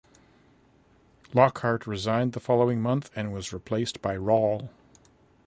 Lockhart 1.31 1.85
resigned 1.85 2.33
the 2.33 2.39
following 2.39 2.81
month 2.81 3.11
and 3.15 3.31
was 3.31 3.53
replaced 3.53 4.01
by 4.01 4.17
Rawle. 4.17 4.69